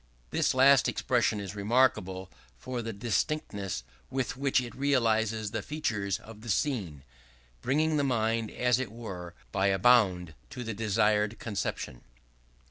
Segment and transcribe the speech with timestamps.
[0.31, 6.41] This last expression is remarkable for the distinctness with which it realizes the features of
[6.41, 7.03] the scene:
[7.61, 12.01] bringing the mind, as it were, by a bound to the desired conception.